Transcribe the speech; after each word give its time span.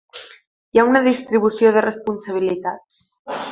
Hi 0.71 0.79
ha 0.79 0.85
una 0.91 1.01
distribució 1.09 1.75
de 1.77 1.85
responsabilitats. 1.87 3.07